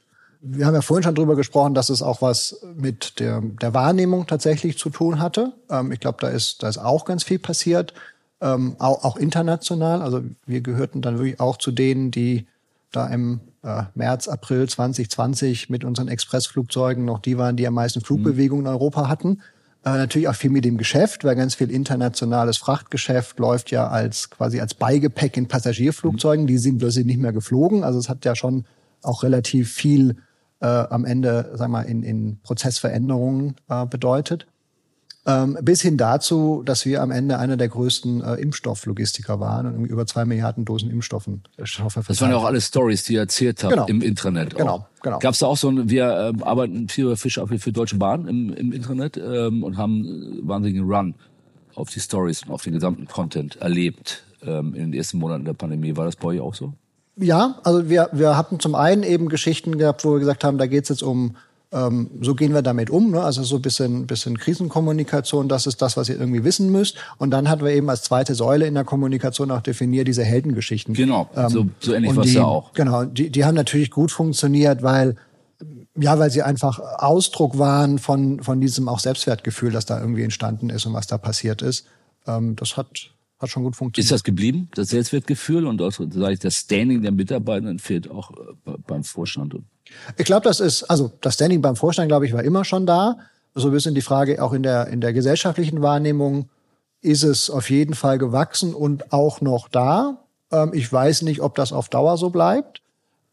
[0.42, 4.26] Wir haben ja vorhin schon drüber gesprochen, dass es auch was mit der, der Wahrnehmung
[4.26, 5.52] tatsächlich zu tun hatte.
[5.68, 7.92] Ähm, ich glaube, da ist, da ist auch ganz viel passiert,
[8.40, 10.02] ähm, auch, auch international.
[10.02, 12.46] Also wir gehörten dann wirklich auch zu denen, die
[12.92, 18.00] da im äh, März, April 2020 mit unseren Expressflugzeugen noch die waren, die am meisten
[18.00, 19.40] Flugbewegungen in Europa hatten.
[19.84, 24.30] Äh, natürlich auch viel mit dem Geschäft, weil ganz viel internationales Frachtgeschäft läuft ja als
[24.30, 26.46] quasi als Beigepäck in Passagierflugzeugen.
[26.46, 27.82] Die sind plötzlich nicht mehr geflogen.
[27.82, 28.64] Also es hat ja schon
[29.02, 30.16] auch relativ viel
[30.60, 34.46] äh, am Ende, sagen wir, in, in Prozessveränderungen äh, bedeutet.
[35.26, 39.84] Ähm, bis hin dazu, dass wir am Ende einer der größten äh, Impfstofflogistiker waren und
[39.84, 41.42] über zwei Milliarden Dosen Impfstoffen.
[41.58, 43.86] Äh, das waren ja auch alle Stories, die ihr erzählt habt genau.
[43.86, 44.56] im Intranet.
[44.56, 45.18] Genau, genau.
[45.18, 48.28] Gab es da auch so ein, wir äh, arbeiten viel Fisch für, für Deutsche Bahn
[48.28, 51.14] im, im Internet ähm, und haben wahnsinnigen Run
[51.74, 55.52] auf die Stories und auf den gesamten Content erlebt ähm, in den ersten Monaten der
[55.52, 55.96] Pandemie.
[55.96, 56.72] War das bei euch auch so?
[57.16, 60.66] Ja, also wir, wir hatten zum einen eben Geschichten gehabt, wo wir gesagt haben, da
[60.66, 61.36] geht es jetzt um
[61.72, 63.10] ähm, so gehen wir damit um.
[63.12, 63.22] Ne?
[63.22, 66.96] Also so ein bisschen, bisschen Krisenkommunikation, das ist das, was ihr irgendwie wissen müsst.
[67.18, 70.94] Und dann hatten wir eben als zweite Säule in der Kommunikation auch definiert diese Heldengeschichten.
[70.94, 72.72] Genau, ähm, so, so ähnlich was ja auch.
[72.72, 75.16] Genau, die, die haben natürlich gut funktioniert, weil
[75.96, 80.70] ja, weil sie einfach Ausdruck waren von, von diesem auch Selbstwertgefühl, das da irgendwie entstanden
[80.70, 81.86] ist und was da passiert ist.
[82.26, 84.06] Ähm, das hat, hat schon gut funktioniert.
[84.06, 88.30] Ist das geblieben, das Selbstwertgefühl und auch, sage ich, das Standing der Mitarbeitenden fehlt auch
[88.30, 89.56] äh, beim Vorstand?
[90.16, 93.18] Ich glaube, das ist, also das Standing beim Vorstand, glaube ich, war immer schon da.
[93.54, 96.48] So ein bisschen die Frage auch in der, in der gesellschaftlichen Wahrnehmung,
[97.02, 100.18] ist es auf jeden Fall gewachsen und auch noch da.
[100.52, 102.82] Ähm, ich weiß nicht, ob das auf Dauer so bleibt.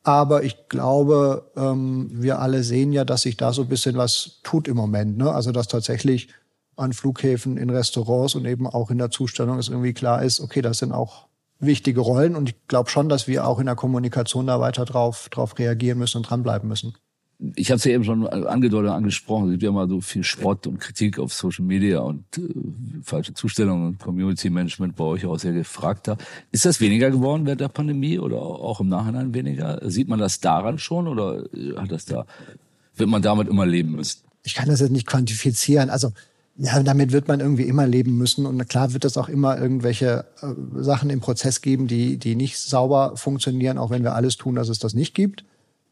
[0.03, 4.39] Aber ich glaube, ähm, wir alle sehen ja, dass sich da so ein bisschen was
[4.41, 5.17] tut im Moment.
[5.17, 5.29] Ne?
[5.31, 6.29] Also dass tatsächlich
[6.77, 10.61] an Flughäfen, in Restaurants und eben auch in der Zustellung es irgendwie klar ist, okay,
[10.61, 11.26] das sind auch
[11.59, 15.29] wichtige Rollen und ich glaube schon, dass wir auch in der Kommunikation da weiter drauf,
[15.29, 16.93] drauf reagieren müssen und dranbleiben müssen.
[17.55, 20.67] ich habe es ja eben schon angedeutet, angesprochen, es gibt ja immer so viel Spott
[20.67, 22.41] und Kritik auf Social Media und äh,
[23.03, 26.17] falsche Zustellungen und Community Management bei euch auch sehr gefragt da.
[26.51, 29.79] Ist das weniger geworden während der Pandemie oder auch im Nachhinein weniger?
[29.89, 32.25] Sieht man das daran schon oder äh, hat das da,
[32.95, 34.21] wird man damit immer leben müssen?
[34.43, 35.89] Ich kann das jetzt nicht quantifizieren.
[35.89, 36.11] Also
[36.57, 38.45] ja, damit wird man irgendwie immer leben müssen.
[38.45, 42.57] Und klar wird es auch immer irgendwelche äh, Sachen im Prozess geben, die, die nicht
[42.57, 45.43] sauber funktionieren, auch wenn wir alles tun, dass es das nicht gibt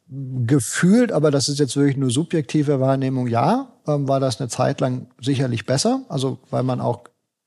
[0.07, 4.79] gefühlt, aber das ist jetzt wirklich nur subjektive Wahrnehmung, ja, ähm, war das eine Zeit
[4.79, 6.05] lang sicherlich besser.
[6.09, 7.05] Also weil man auch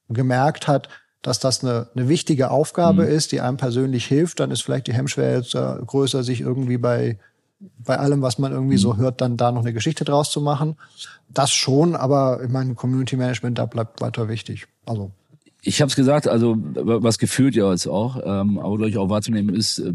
[0.09, 0.89] gemerkt hat,
[1.23, 3.11] dass das eine, eine wichtige Aufgabe mhm.
[3.11, 6.79] ist, die einem persönlich hilft, dann ist vielleicht die Hemmschwelle jetzt äh, größer, sich irgendwie
[6.79, 7.19] bei
[7.61, 8.81] bei allem, was man irgendwie mhm.
[8.81, 10.77] so hört, dann da noch eine Geschichte draus zu machen.
[11.29, 14.67] Das schon, aber ich meine, Community Management, da bleibt weiter wichtig.
[14.87, 15.11] Also
[15.63, 19.11] ich habe es gesagt, also was gefühlt ja jetzt auch, ähm, aber glaube ich auch
[19.11, 19.93] wahrzunehmen ist äh,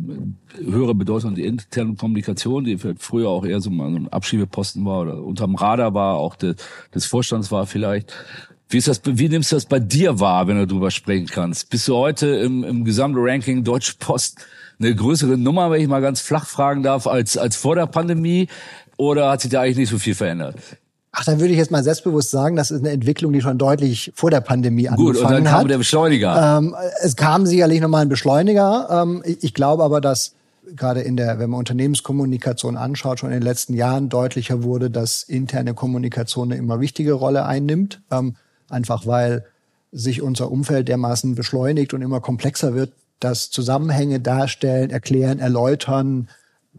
[0.62, 5.02] höhere Bedeutung der internen Kommunikation, die früher auch eher so mal so ein Abschiebeposten war
[5.02, 6.56] oder unterm Radar war, auch de,
[6.94, 8.14] des Vorstands war vielleicht.
[8.68, 9.02] Wie ist das?
[9.06, 11.70] Wie nimmst du das bei dir wahr, wenn du drüber sprechen kannst?
[11.70, 14.40] Bist du heute im, im Gesamtranking Deutsche Post
[14.84, 18.48] eine größere Nummer, wenn ich mal ganz flach fragen darf, als als vor der Pandemie?
[18.98, 20.56] Oder hat sich da eigentlich nicht so viel verändert?
[21.12, 24.12] Ach, dann würde ich jetzt mal selbstbewusst sagen, das ist eine Entwicklung, die schon deutlich
[24.16, 25.22] vor der Pandemie angefangen hat.
[25.22, 25.70] Gut, und dann kam hat.
[25.70, 26.58] der Beschleuniger.
[26.58, 28.88] Ähm, es kam sicherlich nochmal ein Beschleuniger.
[28.90, 30.34] Ähm, ich, ich glaube aber, dass
[30.76, 35.22] gerade in der, wenn man Unternehmenskommunikation anschaut, schon in den letzten Jahren deutlicher wurde, dass
[35.22, 38.02] interne Kommunikation eine immer wichtige Rolle einnimmt.
[38.10, 38.36] Ähm,
[38.70, 39.46] einfach weil
[39.92, 42.92] sich unser Umfeld dermaßen beschleunigt und immer komplexer wird,
[43.24, 46.30] dass Zusammenhänge darstellen, erklären, erläutern,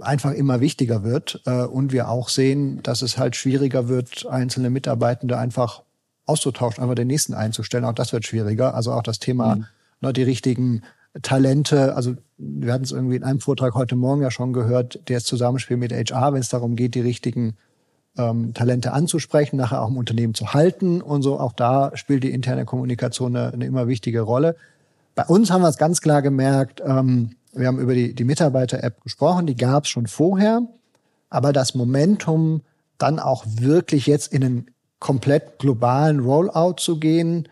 [0.01, 4.71] einfach immer wichtiger wird äh, und wir auch sehen, dass es halt schwieriger wird, einzelne
[4.71, 5.83] Mitarbeitende einfach
[6.27, 7.85] auszutauschen, einfach den nächsten einzustellen.
[7.85, 8.75] Auch das wird schwieriger.
[8.75, 9.67] Also auch das Thema, mhm.
[10.01, 10.83] ne, die richtigen
[11.23, 15.21] Talente, also wir hatten es irgendwie in einem Vortrag heute Morgen ja schon gehört, der
[15.21, 17.57] Zusammenspiel mit HR, wenn es darum geht, die richtigen
[18.19, 21.39] ähm, Talente anzusprechen, nachher auch im Unternehmen zu halten und so.
[21.39, 24.57] Auch da spielt die interne Kommunikation eine, eine immer wichtige Rolle.
[25.15, 29.01] Bei uns haben wir es ganz klar gemerkt, ähm, wir haben über die, die Mitarbeiter-App
[29.03, 30.63] gesprochen, die gab es schon vorher,
[31.31, 32.63] aber das Momentum,
[32.99, 37.49] dann auch wirklich jetzt in einen komplett globalen Rollout zu gehen,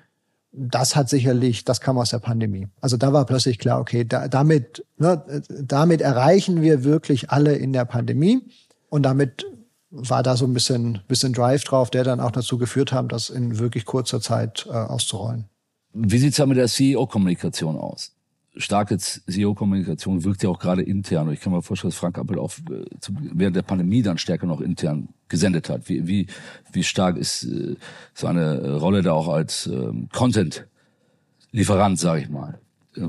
[0.52, 2.68] das hat sicherlich, das kam aus der Pandemie.
[2.80, 7.72] Also da war plötzlich klar, okay, da, damit, ne, damit erreichen wir wirklich alle in
[7.72, 8.42] der Pandemie
[8.90, 9.46] und damit
[9.90, 13.30] war da so ein bisschen, bisschen Drive drauf, der dann auch dazu geführt haben, das
[13.30, 15.46] in wirklich kurzer Zeit äh, auszurollen.
[15.94, 18.12] Wie sieht's da mit der CEO-Kommunikation aus?
[18.56, 21.28] starke SEO-Kommunikation wirkt ja auch gerade intern.
[21.28, 22.84] Und ich kann mir vorstellen, dass Frank Appel auch äh,
[23.32, 25.88] während der Pandemie dann stärker noch intern gesendet hat.
[25.88, 26.26] Wie, wie,
[26.70, 27.76] wie stark ist äh,
[28.14, 32.58] seine Rolle da auch als ähm, Content-Lieferant, sage ich mal?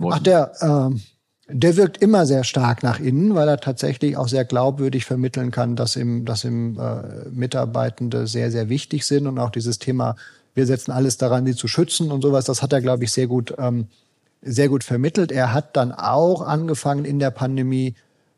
[0.09, 1.01] Ach, der, ähm,
[1.49, 5.75] der wirkt immer sehr stark nach innen, weil er tatsächlich auch sehr glaubwürdig vermitteln kann,
[5.75, 10.15] dass ihm, dass ihm äh, Mitarbeitende sehr, sehr wichtig sind und auch dieses Thema,
[10.55, 13.27] wir setzen alles daran, die zu schützen und sowas, das hat er, glaube ich, sehr
[13.27, 13.87] gut ähm,
[14.45, 15.31] sehr gut vermittelt.
[15.31, 17.95] Er hat dann auch angefangen in der Pandemie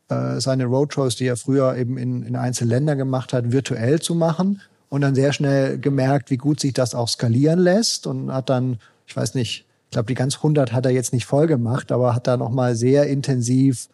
[0.09, 4.61] äh, seine Roadshows, die er früher eben in, in Einzelländer gemacht hat, virtuell zu machen
[4.89, 8.77] und dann sehr schnell gemerkt, wie gut sich das auch skalieren lässt und hat dann,
[9.07, 12.13] ich weiß nicht, ich glaube, die ganz 100 hat er jetzt nicht voll gemacht, aber
[12.13, 13.87] hat da nochmal sehr intensiv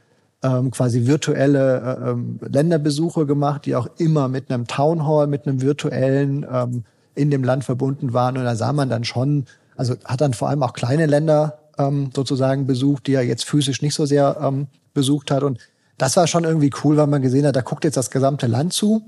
[0.44, 5.48] ähm, quasi virtuelle äh, ähm, Länderbesuche gemacht, die auch immer mit einem Town Hall, mit
[5.48, 6.84] einem virtuellen ähm,
[7.16, 8.38] in dem Land verbunden waren.
[8.38, 9.46] Und da sah man dann schon,
[9.76, 13.82] also hat dann vor allem auch kleine Länder ähm, sozusagen besucht, die er jetzt physisch
[13.82, 15.44] nicht so sehr ähm, besucht hat.
[15.44, 15.60] Und
[15.98, 18.74] das war schon irgendwie cool, weil man gesehen hat, da guckt jetzt das gesamte Land
[18.74, 19.04] zu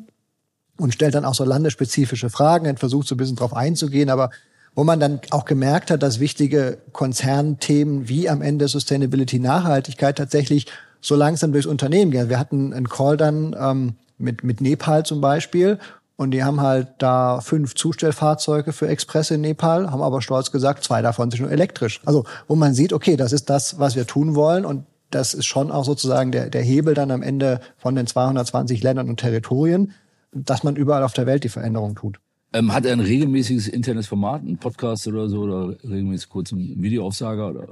[0.77, 4.31] und stellt dann auch so landesspezifische Fragen und versucht so ein bisschen drauf einzugehen, aber
[4.75, 10.65] wo man dann auch gemerkt hat, dass wichtige Konzernthemen wie am Ende Sustainability, Nachhaltigkeit tatsächlich
[10.99, 12.29] so langsam durchs Unternehmen gehen.
[12.29, 15.77] Wir hatten einen Call dann ähm, mit, mit Nepal zum Beispiel
[16.15, 20.84] und die haben halt da fünf Zustellfahrzeuge für Express in Nepal, haben aber stolz gesagt,
[20.84, 22.02] zwei davon sind nur elektrisch.
[22.06, 25.45] Also, wo man sieht, okay, das ist das, was wir tun wollen und das ist
[25.45, 29.91] schon auch sozusagen der, der Hebel dann am Ende von den 220 Ländern und Territorien,
[30.32, 32.19] dass man überall auf der Welt die Veränderung tut.
[32.54, 36.82] Ähm, hat er ein regelmäßiges internes Format, ein Podcast oder so, oder regelmäßig kurz ein
[36.82, 37.49] Videoaufsager?
[37.49, 37.67] Oder?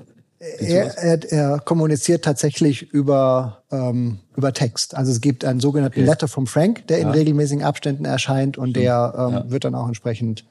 [0.59, 4.95] Er, er, er kommuniziert tatsächlich über, ähm, über Text.
[4.95, 6.09] Also es gibt einen sogenannten okay.
[6.09, 7.07] Letter from Frank, der ja.
[7.07, 9.51] in regelmäßigen Abständen erscheint und der ähm, ja.
[9.51, 10.45] wird dann auch entsprechend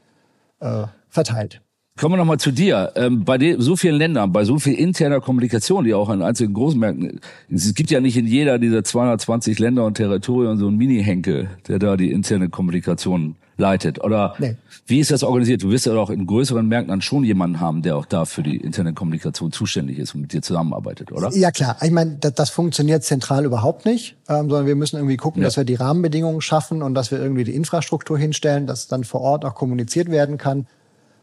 [0.60, 1.60] äh, verteilt.
[1.98, 2.92] Kommen wir nochmal zu dir.
[2.94, 6.54] Ähm, bei den, so vielen Ländern, bei so viel interner Kommunikation, die auch in einzelnen
[6.54, 11.50] Großmärkten, es gibt ja nicht in jeder dieser 220 Länder und Territorien so einen Mini-Henkel,
[11.66, 14.02] der da die interne Kommunikation leitet?
[14.02, 14.56] Oder nee.
[14.86, 15.62] wie ist das organisiert?
[15.62, 18.42] Du wirst ja auch in größeren Märkten dann schon jemanden haben, der auch da für
[18.42, 21.30] die Internetkommunikation zuständig ist und mit dir zusammenarbeitet, oder?
[21.32, 21.76] Ja klar.
[21.82, 25.46] Ich meine, das, das funktioniert zentral überhaupt nicht, ähm, sondern wir müssen irgendwie gucken, ja.
[25.46, 29.20] dass wir die Rahmenbedingungen schaffen und dass wir irgendwie die Infrastruktur hinstellen, dass dann vor
[29.20, 30.66] Ort auch kommuniziert werden kann.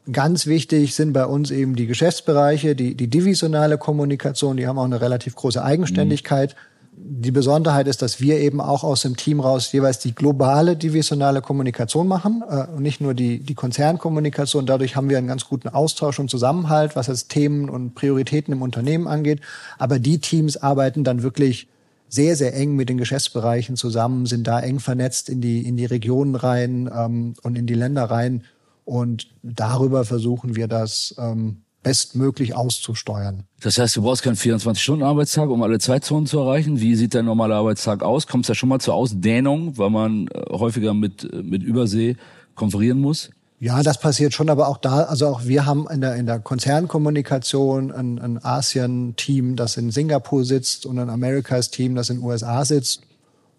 [0.09, 4.85] Ganz wichtig sind bei uns eben die Geschäftsbereiche, die, die divisionale Kommunikation, die haben auch
[4.85, 6.55] eine relativ große Eigenständigkeit.
[6.55, 6.66] Mhm
[6.99, 11.41] die Besonderheit ist, dass wir eben auch aus dem Team raus jeweils die globale divisionale
[11.41, 14.65] Kommunikation machen äh, und nicht nur die, die Konzernkommunikation.
[14.65, 18.63] Dadurch haben wir einen ganz guten Austausch und Zusammenhalt, was jetzt Themen und Prioritäten im
[18.63, 19.41] Unternehmen angeht.
[19.77, 21.67] Aber die Teams arbeiten dann wirklich
[22.09, 25.85] sehr, sehr eng mit den Geschäftsbereichen zusammen, sind da eng vernetzt in die, in die
[25.85, 28.43] Regionen rein ähm, und in die Länder rein.
[28.85, 33.43] Und darüber versuchen wir das ähm, bestmöglich auszusteuern.
[33.61, 36.81] Das heißt, du brauchst keinen 24-Stunden-Arbeitstag, um alle Zeitzonen zu erreichen.
[36.81, 38.27] Wie sieht dein normaler Arbeitstag aus?
[38.27, 42.17] Kommt es ja schon mal zur Ausdehnung, weil man äh, häufiger mit, äh, mit Übersee
[42.55, 43.29] konferieren muss?
[43.59, 46.39] Ja, das passiert schon, aber auch da, also auch wir haben in der, in der
[46.39, 52.65] Konzernkommunikation ein, ein Asien-Team, das in Singapur sitzt und ein Americas-Team, das in den USA
[52.65, 53.01] sitzt.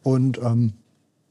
[0.02, 0.74] Und ähm,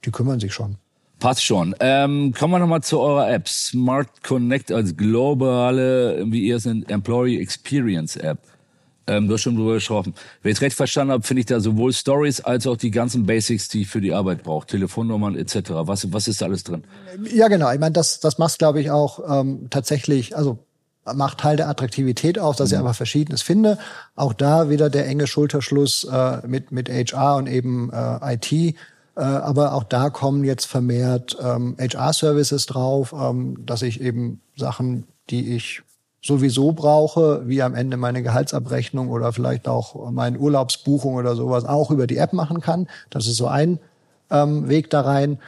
[0.03, 0.77] die kümmern sich schon.
[1.19, 1.75] Passt schon.
[1.79, 3.47] Ähm, kommen wir nochmal zu eurer App.
[3.47, 8.39] Smart Connect als globale, wie ihr es nennt, Employee Experience App.
[9.07, 10.13] Ähm, du hast schon drüber gesprochen.
[10.43, 13.25] Wenn ich es recht verstanden habe, finde ich da sowohl Stories als auch die ganzen
[13.25, 14.67] Basics, die ich für die Arbeit brauche.
[14.67, 15.71] Telefonnummern etc.
[15.71, 16.83] Was, was ist da alles drin?
[17.33, 17.71] Ja, genau.
[17.71, 20.59] Ich meine, das, das macht glaube ich, auch ähm, tatsächlich, also
[21.15, 22.75] macht Teil der Attraktivität aus, dass mhm.
[22.75, 23.79] ich einfach Verschiedenes finde.
[24.15, 28.75] Auch da wieder der enge Schulterschluss äh, mit, mit HR und eben äh, IT
[29.21, 35.55] aber auch da kommen jetzt vermehrt ähm, HR-Services drauf, ähm, dass ich eben Sachen, die
[35.55, 35.81] ich
[36.21, 41.89] sowieso brauche, wie am Ende meine Gehaltsabrechnung oder vielleicht auch meine Urlaubsbuchung oder sowas, auch
[41.89, 42.87] über die App machen kann.
[43.09, 43.79] Das ist so ein
[44.29, 45.39] ähm, Weg da rein.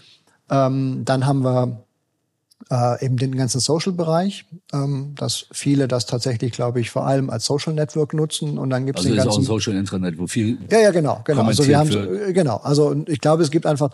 [0.50, 1.84] Ähm, dann haben wir
[2.70, 7.46] äh, eben den ganzen Social-Bereich, ähm, dass viele das tatsächlich, glaube ich, vor allem als
[7.46, 10.18] Social Network nutzen und dann gibt es also den ganzen ist auch ein Social Intranet,
[10.18, 13.52] wo viel ja ja genau genau also wir haben äh, genau also ich glaube es
[13.52, 13.92] gibt einfach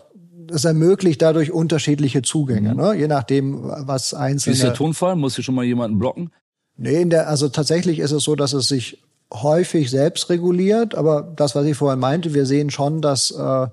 [0.50, 2.76] es ermöglicht dadurch unterschiedliche Zugänge, mhm.
[2.76, 2.94] ne?
[2.94, 4.54] je nachdem, was einzelne.
[4.54, 5.16] Wie ist der Tonfall?
[5.16, 6.30] Musst du schon mal jemanden blocken?
[6.76, 9.02] Nee, in der, also tatsächlich ist es so, dass es sich
[9.32, 13.66] häufig selbst reguliert, aber das, was ich vorhin meinte, wir sehen schon, dass äh,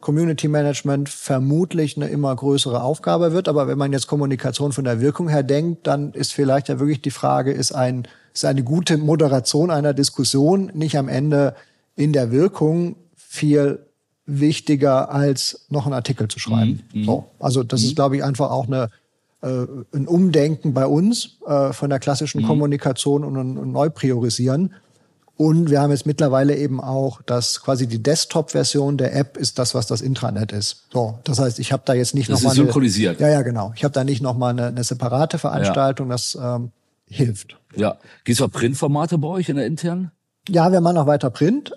[0.00, 3.48] Community Management vermutlich eine immer größere Aufgabe wird.
[3.48, 7.02] Aber wenn man jetzt Kommunikation von der Wirkung her denkt, dann ist vielleicht ja wirklich
[7.02, 11.54] die Frage, ist ein, ist eine gute Moderation einer Diskussion nicht am Ende
[11.96, 13.80] in der Wirkung viel
[14.26, 16.82] wichtiger als noch einen Artikel zu schreiben.
[16.94, 17.04] Mhm.
[17.04, 17.24] So.
[17.38, 17.86] Also das mhm.
[17.88, 18.88] ist, glaube ich, einfach auch eine,
[19.42, 22.46] äh, ein Umdenken bei uns äh, von der klassischen mhm.
[22.46, 24.72] Kommunikation und ein, ein Neupriorisieren.
[25.40, 29.74] Und wir haben jetzt mittlerweile eben auch, dass quasi die Desktop-Version der App ist das,
[29.74, 30.84] was das Intranet ist.
[30.92, 33.18] So, das heißt, ich habe da jetzt nicht nochmal synchronisiert.
[33.18, 33.72] Eine, ja, ja, genau.
[33.74, 36.08] Ich habe da nicht nochmal eine, eine separate Veranstaltung.
[36.08, 36.12] Ja.
[36.12, 36.72] Das ähm,
[37.06, 37.56] hilft.
[37.74, 40.10] Ja, gibt's auch Printformate bei euch in der internen?
[40.46, 41.72] Ja, wir machen noch weiter Print.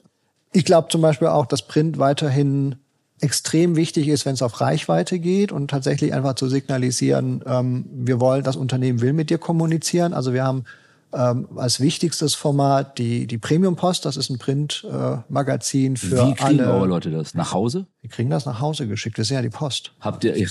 [0.52, 2.76] Ich glaube zum Beispiel auch, dass Print weiterhin
[3.21, 8.19] extrem wichtig ist, wenn es auf Reichweite geht und tatsächlich einfach zu signalisieren, ähm, wir
[8.19, 10.13] wollen, das Unternehmen will mit dir kommunizieren.
[10.13, 10.65] Also wir haben
[11.13, 14.06] ähm, als wichtigstes Format die, die Premium Post.
[14.06, 16.73] Das ist ein Printmagazin äh, für Wie kriegen alle.
[16.73, 17.34] eure Leute das?
[17.34, 17.86] Nach Hause?
[18.02, 19.17] Wir kriegen das nach Hause geschickt.
[19.17, 19.93] Wir sind ja die Post.
[19.99, 20.34] Habt ihr?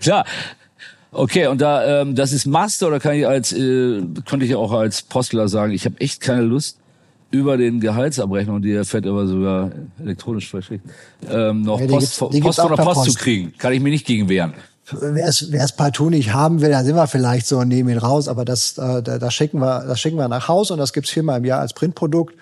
[0.00, 0.24] Klar.
[1.10, 4.72] Okay, und da ähm, das ist Master oder kann ich als äh, konnte ich auch
[4.72, 6.78] als Postler sagen, ich habe echt keine Lust
[7.30, 9.70] über den Gehaltsabrechnung, die er fett aber sogar
[10.02, 10.84] elektronisch verschickt,
[11.30, 13.54] ähm, noch ja, Post, Post von der Post, Post zu kriegen.
[13.58, 14.54] Kann ich mir nicht gegen wehren
[14.90, 17.98] wer es, wer es partout nicht haben will, dann sind wir vielleicht so neben ihn
[17.98, 21.10] raus, aber das, äh, das schicken wir, das schicken wir nach Haus und das gibt's
[21.10, 22.34] viermal im Jahr als Printprodukt.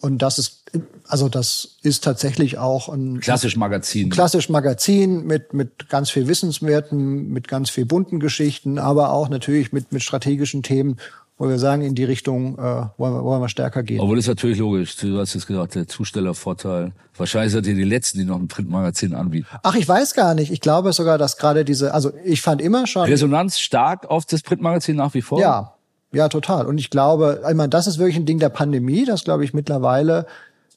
[0.00, 0.62] Und das ist,
[1.08, 4.10] also das ist tatsächlich auch ein klassisch Magazin.
[4.10, 9.72] Klassisch Magazin mit mit ganz viel Wissenswerten, mit ganz viel bunten Geschichten, aber auch natürlich
[9.72, 10.98] mit mit strategischen Themen
[11.38, 12.60] wo wir sagen, in die Richtung äh,
[12.96, 14.00] wollen, wir, wollen wir stärker gehen.
[14.00, 14.96] Obwohl das ist natürlich logisch.
[14.96, 16.92] Du hast jetzt gesagt, der Zustellervorteil.
[17.16, 19.46] Wahrscheinlich seid ihr die Letzten, die noch ein Printmagazin anbieten.
[19.62, 20.50] Ach, ich weiß gar nicht.
[20.50, 23.04] Ich glaube sogar, dass gerade diese, also ich fand immer schon.
[23.04, 25.40] Resonanz stark auf das Printmagazin nach wie vor?
[25.40, 25.74] Ja,
[26.12, 26.66] ja, total.
[26.66, 29.54] Und ich glaube, ich meine, das ist wirklich ein Ding der Pandemie, dass, glaube ich,
[29.54, 30.26] mittlerweile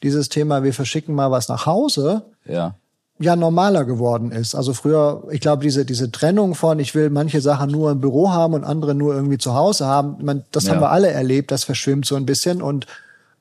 [0.04, 2.24] dieses Thema, wir verschicken mal was nach Hause.
[2.45, 2.76] Ja
[3.21, 4.55] ja normaler geworden ist.
[4.55, 8.31] Also früher, ich glaube, diese, diese Trennung von, ich will manche Sachen nur im Büro
[8.31, 10.73] haben und andere nur irgendwie zu Hause haben, man, das ja.
[10.73, 12.88] haben wir alle erlebt, das verschwimmt so ein bisschen und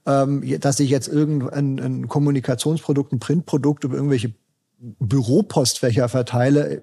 [0.07, 4.33] ähm, dass ich jetzt irgendein ein Kommunikationsprodukt, ein Printprodukt über irgendwelche
[4.79, 6.81] Büropostfächer verteile,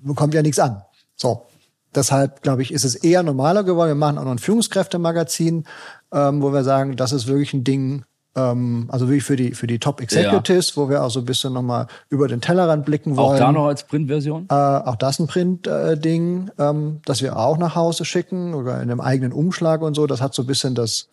[0.00, 0.82] bekommt ja nichts an.
[1.16, 1.46] So.
[1.94, 3.90] Deshalb, glaube ich, ist es eher normaler geworden.
[3.90, 5.64] Wir machen auch noch ein Führungskräftemagazin,
[6.12, 8.04] ähm, wo wir sagen, das ist wirklich ein Ding,
[8.36, 10.82] ähm, also wie für die für die Top Executives, ja.
[10.82, 13.34] wo wir auch so ein bisschen nochmal über den Tellerrand blicken wollen.
[13.34, 14.46] Auch da noch als Printversion?
[14.50, 18.90] Äh, auch das ein Print-Ding, äh, ähm, das wir auch nach Hause schicken oder in
[18.90, 20.06] einem eigenen Umschlag und so.
[20.06, 21.08] Das hat so ein bisschen das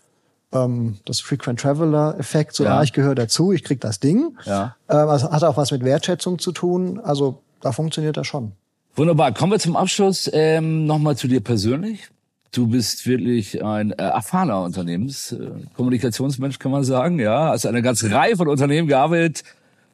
[0.51, 2.55] ähm, das Frequent Traveler Effekt.
[2.55, 2.79] So, ja.
[2.79, 4.38] ah, ich gehöre dazu, ich krieg das Ding.
[4.45, 4.75] Ja.
[4.89, 6.99] Ähm, also hat auch was mit Wertschätzung zu tun.
[7.03, 8.53] Also da funktioniert das schon.
[8.95, 9.34] Wunderbar.
[9.34, 12.10] Kommen wir zum Abschluss ähm, nochmal zu dir persönlich.
[12.53, 17.17] Du bist wirklich ein äh, erfahrener Unternehmenskommunikationsmensch, äh, kann man sagen.
[17.17, 19.43] Ja, hast eine ganze Reihe von Unternehmen gearbeitet,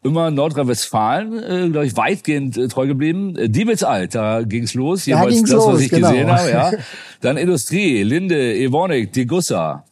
[0.01, 3.35] immer Nordrhein-Westfalen, äh, glaube ich, weitgehend äh, treu geblieben.
[3.37, 6.09] Äh, Diebels alt, da ging's los, jeweils da das, los, was ich genau.
[6.09, 6.49] gesehen habe.
[6.49, 6.71] Ja.
[7.21, 9.83] Dann Industrie, Linde, Evonik, Degussa,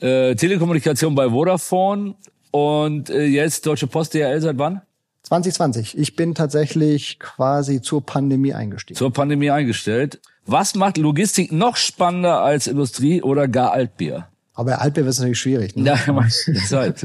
[0.00, 2.14] äh, Telekommunikation bei Vodafone
[2.52, 4.80] und äh, jetzt Deutsche Post DHL seit wann?
[5.24, 5.98] 2020.
[5.98, 8.96] Ich bin tatsächlich quasi zur Pandemie eingestiegen.
[8.96, 10.20] Zur Pandemie eingestellt.
[10.48, 14.28] Was macht Logistik noch spannender als Industrie oder gar Altbier?
[14.54, 15.76] Aber bei Altbier wird es natürlich schwierig.
[15.76, 15.84] Ne?
[15.84, 15.96] Ja,
[16.66, 17.02] Zeit.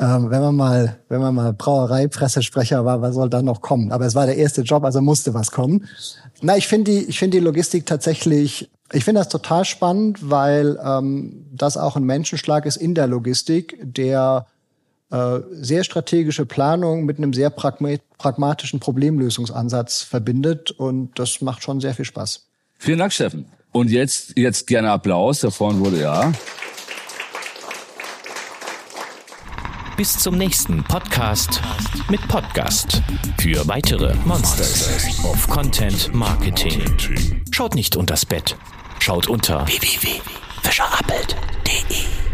[0.00, 3.92] ähm, wenn man mal, wenn man mal Brauereipressesprecher war, was soll da noch kommen?
[3.92, 5.88] Aber es war der erste Job, also musste was kommen.
[6.42, 10.80] Na, ich finde die, ich finde die Logistik tatsächlich, ich finde das total spannend, weil
[10.84, 14.46] ähm, das auch ein Menschenschlag ist in der Logistik, der
[15.08, 22.04] sehr strategische Planung mit einem sehr pragmatischen Problemlösungsansatz verbindet und das macht schon sehr viel
[22.04, 22.46] Spaß.
[22.78, 23.46] Vielen Dank, Steffen.
[23.72, 25.40] Und jetzt, jetzt gerne Applaus.
[25.40, 26.32] Da vorne wurde ja.
[29.96, 31.62] Bis zum nächsten Podcast
[32.10, 33.00] mit Podcast
[33.38, 36.82] für weitere Monsters of Content Marketing.
[37.50, 38.56] Schaut nicht unters Bett,
[38.98, 42.25] schaut unter www.fischerappelt.de.